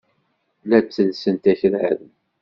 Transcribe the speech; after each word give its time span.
La 0.69 0.79
ttellsent 0.81 1.43
akraren. 1.53 2.05